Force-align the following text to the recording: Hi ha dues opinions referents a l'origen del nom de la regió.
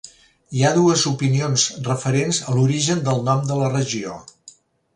Hi 0.59 0.61
ha 0.61 0.71
dues 0.77 1.03
opinions 1.11 1.65
referents 1.89 2.39
a 2.47 2.55
l'origen 2.57 3.05
del 3.11 3.21
nom 3.29 3.45
de 3.51 3.59
la 3.61 3.69
regió. 3.77 4.19